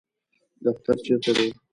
دفتر 0.65 0.95
چیرته 1.05 1.31
دی؟ 1.37 1.47